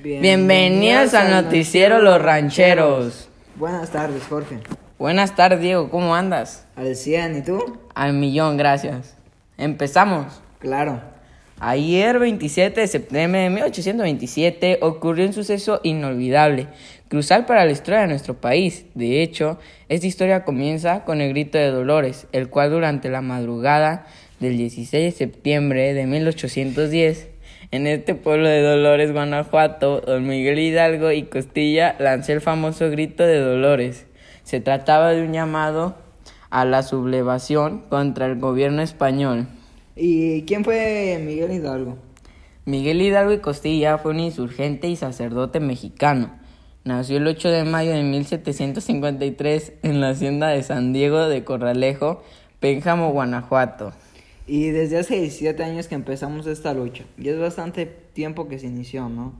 Bienvenidos 0.00 1.12
al 1.14 1.30
noticiero 1.30 2.00
Los 2.00 2.22
Rancheros. 2.22 3.28
Buenas 3.56 3.90
tardes, 3.90 4.22
Jorge. 4.28 4.58
Buenas 4.96 5.34
tardes, 5.34 5.60
Diego. 5.60 5.90
¿Cómo 5.90 6.14
andas? 6.14 6.66
Al 6.76 6.94
100, 6.94 7.38
¿y 7.38 7.42
tú? 7.42 7.78
Al 7.96 8.12
millón, 8.12 8.56
gracias. 8.56 9.16
Empezamos. 9.56 10.40
Claro. 10.60 11.00
Ayer, 11.58 12.20
27 12.20 12.80
de 12.80 12.86
septiembre 12.86 13.40
de 13.40 13.50
1827, 13.50 14.78
ocurrió 14.82 15.26
un 15.26 15.32
suceso 15.32 15.80
inolvidable, 15.82 16.68
crucial 17.08 17.44
para 17.44 17.64
la 17.64 17.72
historia 17.72 18.02
de 18.02 18.06
nuestro 18.06 18.34
país. 18.34 18.84
De 18.94 19.20
hecho, 19.22 19.58
esta 19.88 20.06
historia 20.06 20.44
comienza 20.44 21.04
con 21.04 21.20
el 21.20 21.30
grito 21.30 21.58
de 21.58 21.72
Dolores, 21.72 22.28
el 22.30 22.50
cual 22.50 22.70
durante 22.70 23.08
la 23.08 23.20
madrugada 23.20 24.06
del 24.38 24.56
16 24.56 25.12
de 25.12 25.18
septiembre 25.18 25.92
de 25.94 26.06
1810, 26.06 27.30
en 27.70 27.86
este 27.86 28.14
pueblo 28.14 28.48
de 28.48 28.62
Dolores, 28.62 29.12
Guanajuato, 29.12 30.00
don 30.00 30.26
Miguel 30.26 30.58
Hidalgo 30.58 31.12
y 31.12 31.24
Costilla 31.24 31.96
lanzó 31.98 32.32
el 32.32 32.40
famoso 32.40 32.90
grito 32.90 33.24
de 33.24 33.38
Dolores. 33.38 34.06
Se 34.42 34.60
trataba 34.60 35.10
de 35.10 35.22
un 35.22 35.32
llamado 35.32 35.96
a 36.50 36.64
la 36.64 36.82
sublevación 36.82 37.82
contra 37.90 38.26
el 38.26 38.38
gobierno 38.38 38.80
español. 38.80 39.48
¿Y 39.96 40.42
quién 40.42 40.64
fue 40.64 41.20
Miguel 41.22 41.52
Hidalgo? 41.52 41.98
Miguel 42.64 43.02
Hidalgo 43.02 43.32
y 43.32 43.38
Costilla 43.38 43.98
fue 43.98 44.12
un 44.12 44.20
insurgente 44.20 44.88
y 44.88 44.96
sacerdote 44.96 45.60
mexicano. 45.60 46.38
Nació 46.84 47.18
el 47.18 47.26
8 47.26 47.50
de 47.50 47.64
mayo 47.64 47.92
de 47.92 48.02
1753 48.02 49.72
en 49.82 50.00
la 50.00 50.10
hacienda 50.10 50.48
de 50.48 50.62
San 50.62 50.94
Diego 50.94 51.28
de 51.28 51.44
Corralejo, 51.44 52.22
Pénjamo, 52.60 53.12
Guanajuato. 53.12 53.92
Y 54.48 54.70
desde 54.70 54.98
hace 54.98 55.20
17 55.20 55.62
años 55.62 55.88
que 55.88 55.94
empezamos 55.94 56.46
esta 56.46 56.72
lucha. 56.72 57.04
Y 57.18 57.28
es 57.28 57.38
bastante 57.38 57.84
tiempo 57.84 58.48
que 58.48 58.58
se 58.58 58.66
inició, 58.66 59.10
¿no? 59.10 59.34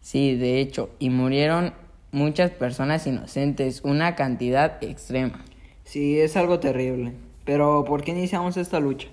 Sí, 0.00 0.36
de 0.36 0.58
hecho, 0.60 0.88
y 0.98 1.10
murieron 1.10 1.74
muchas 2.12 2.50
personas 2.50 3.06
inocentes, 3.06 3.82
una 3.84 4.14
cantidad 4.14 4.82
extrema. 4.82 5.44
Sí, 5.84 6.18
es 6.18 6.38
algo 6.38 6.60
terrible. 6.60 7.12
Pero 7.44 7.84
¿por 7.86 8.02
qué 8.02 8.12
iniciamos 8.12 8.56
esta 8.56 8.80
lucha? 8.80 9.08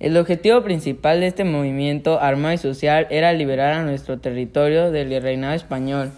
El 0.00 0.16
objetivo 0.16 0.64
principal 0.64 1.20
de 1.20 1.28
este 1.28 1.44
movimiento 1.44 2.20
armado 2.20 2.54
y 2.54 2.58
social 2.58 3.06
era 3.10 3.32
liberar 3.32 3.74
a 3.74 3.84
nuestro 3.84 4.18
territorio 4.18 4.90
del 4.90 5.22
reinado 5.22 5.54
español. 5.54 6.10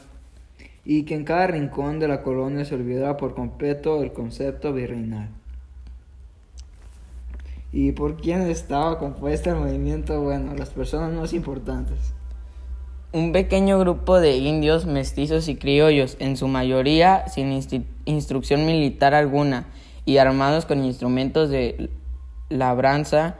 Y 0.87 1.03
que 1.05 1.15
en 1.15 1.25
cada 1.25 1.47
rincón 1.47 1.99
de 1.99 2.09
la 2.09 2.23
colonia 2.23 2.65
se 2.65 2.77
olvidara 2.77 3.19
por 3.19 3.35
completo 3.35 4.03
el 4.03 4.13
concepto 4.13 4.73
virreinal. 4.73 5.29
¿Y 7.73 7.93
por 7.93 8.17
quién 8.17 8.43
estaba 8.43 8.99
compuesto 8.99 9.51
el 9.51 9.57
movimiento? 9.57 10.21
Bueno, 10.21 10.55
las 10.55 10.71
personas 10.71 11.13
más 11.13 11.33
importantes. 11.33 11.99
Un 13.13 13.33
pequeño 13.33 13.79
grupo 13.79 14.21
de 14.21 14.37
indios, 14.37 14.87
mestizos 14.87 15.49
y 15.49 15.57
criollos, 15.57 16.17
en 16.19 16.37
su 16.37 16.49
mayoría 16.49 17.29
sin 17.29 17.53
instrucción 18.05 18.67
militar 18.67 19.15
alguna 19.15 19.67
y 20.05 20.17
armados 20.17 20.67
con 20.67 20.85
instrumentos 20.85 21.51
de 21.51 21.91
labranza. 22.49 23.37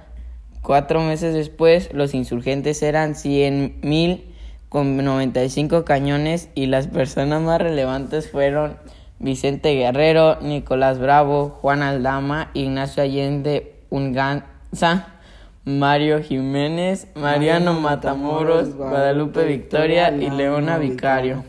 Cuatro 0.63 1.01
meses 1.01 1.35
después, 1.35 1.93
los 1.93 2.15
insurgentes 2.15 2.83
eran 2.83 3.17
cien 3.17 3.79
mil 3.83 4.25
con 4.69 4.97
95 4.97 5.85
cañones 5.85 6.51
y 6.55 6.67
las 6.67 6.87
personas 6.87 7.43
más 7.43 7.61
relevantes 7.61 8.31
fueron 8.31 8.77
Vicente 9.19 9.75
Guerrero, 9.75 10.41
Nicolás 10.41 11.01
Bravo, 11.01 11.49
Juan 11.61 11.83
Aldama, 11.83 12.51
Ignacio 12.55 13.03
Allende 13.03 13.80
Unganza, 13.91 15.21
Mario 15.65 16.23
Jiménez, 16.23 17.09
Mariano 17.15 17.79
Matamoros, 17.79 18.75
Guadalupe 18.75 19.45
Victoria 19.45 20.11
y 20.11 20.31
Leona 20.31 20.79
Vicario. 20.79 21.45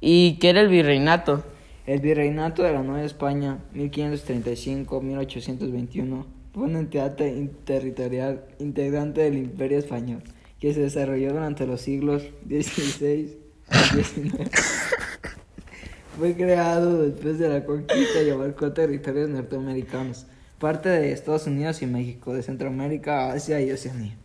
¿Y 0.00 0.38
qué 0.40 0.50
era 0.50 0.60
el 0.60 0.68
virreinato? 0.68 1.44
El 1.86 2.00
virreinato 2.00 2.62
de 2.62 2.72
la 2.72 2.82
Nueva 2.82 3.04
España, 3.04 3.58
1535-1821, 3.74 6.24
fue 6.52 6.64
una 6.64 6.80
entidad 6.80 7.16
territorial 7.64 8.44
integrante 8.58 9.20
del 9.20 9.38
Imperio 9.38 9.78
Español 9.78 10.22
que 10.60 10.72
se 10.72 10.80
desarrolló 10.80 11.34
durante 11.34 11.66
los 11.66 11.82
siglos 11.82 12.22
XVI 12.48 13.36
y 13.70 13.74
XIX. 14.02 14.50
Fue 16.18 16.34
creado 16.34 17.02
después 17.02 17.38
de 17.38 17.50
la 17.50 17.64
conquista 17.64 18.22
y 18.22 18.30
abarcó 18.30 18.72
territorios 18.72 19.28
norteamericanos 19.28 20.26
parte 20.58 20.88
de 20.88 21.12
Estados 21.12 21.46
Unidos 21.46 21.82
y 21.82 21.86
México, 21.86 22.34
de 22.34 22.42
Centroamérica, 22.42 23.32
Asia 23.32 23.60
y 23.60 23.70
Oceanía. 23.70 24.16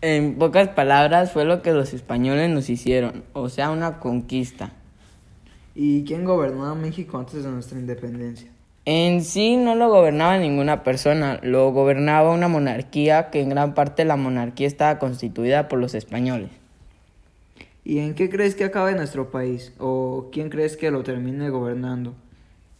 En 0.00 0.36
pocas 0.36 0.68
palabras, 0.68 1.32
fue 1.32 1.44
lo 1.44 1.62
que 1.62 1.72
los 1.72 1.94
españoles 1.94 2.50
nos 2.50 2.68
hicieron, 2.68 3.22
o 3.34 3.48
sea, 3.48 3.70
una 3.70 4.00
conquista. 4.00 4.72
¿Y 5.74 6.04
quién 6.04 6.24
gobernaba 6.24 6.74
México 6.74 7.18
antes 7.18 7.44
de 7.44 7.50
nuestra 7.50 7.78
independencia? 7.78 8.48
En 8.84 9.22
sí 9.22 9.56
no 9.56 9.76
lo 9.76 9.88
gobernaba 9.88 10.38
ninguna 10.38 10.82
persona, 10.82 11.38
lo 11.42 11.70
gobernaba 11.70 12.32
una 12.32 12.48
monarquía 12.48 13.30
que 13.30 13.40
en 13.40 13.50
gran 13.50 13.74
parte 13.74 14.04
la 14.04 14.16
monarquía 14.16 14.66
estaba 14.66 14.98
constituida 14.98 15.68
por 15.68 15.78
los 15.78 15.94
españoles. 15.94 16.50
¿Y 17.84 17.98
en 17.98 18.14
qué 18.14 18.28
crees 18.28 18.56
que 18.56 18.64
acabe 18.64 18.94
nuestro 18.94 19.30
país? 19.30 19.72
¿O 19.78 20.30
quién 20.32 20.50
crees 20.50 20.76
que 20.76 20.90
lo 20.90 21.04
termine 21.04 21.48
gobernando? 21.48 22.14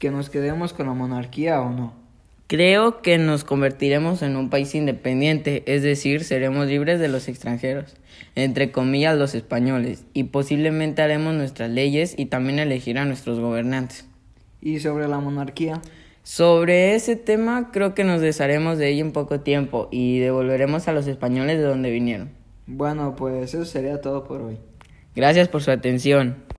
¿Que 0.00 0.10
nos 0.10 0.28
quedemos 0.28 0.72
con 0.72 0.86
la 0.86 0.92
monarquía 0.92 1.60
o 1.60 1.70
no? 1.70 2.01
Creo 2.46 3.00
que 3.00 3.18
nos 3.18 3.44
convertiremos 3.44 4.22
en 4.22 4.36
un 4.36 4.50
país 4.50 4.74
independiente, 4.74 5.62
es 5.66 5.82
decir, 5.82 6.24
seremos 6.24 6.66
libres 6.66 7.00
de 7.00 7.08
los 7.08 7.28
extranjeros, 7.28 7.94
entre 8.34 8.70
comillas 8.70 9.16
los 9.16 9.34
españoles, 9.34 10.04
y 10.12 10.24
posiblemente 10.24 11.00
haremos 11.02 11.34
nuestras 11.34 11.70
leyes 11.70 12.14
y 12.16 12.26
también 12.26 12.58
elegir 12.58 12.98
a 12.98 13.04
nuestros 13.04 13.40
gobernantes. 13.40 14.06
¿Y 14.60 14.80
sobre 14.80 15.08
la 15.08 15.18
monarquía? 15.18 15.80
Sobre 16.24 16.94
ese 16.94 17.16
tema 17.16 17.70
creo 17.72 17.94
que 17.94 18.04
nos 18.04 18.20
desharemos 18.20 18.78
de 18.78 18.90
ella 18.90 19.00
en 19.00 19.12
poco 19.12 19.40
tiempo 19.40 19.88
y 19.90 20.20
devolveremos 20.20 20.86
a 20.86 20.92
los 20.92 21.08
españoles 21.08 21.58
de 21.58 21.64
donde 21.64 21.90
vinieron. 21.90 22.30
Bueno, 22.66 23.16
pues 23.16 23.54
eso 23.54 23.64
sería 23.64 24.00
todo 24.00 24.24
por 24.24 24.40
hoy. 24.40 24.58
Gracias 25.16 25.48
por 25.48 25.62
su 25.62 25.70
atención. 25.72 26.44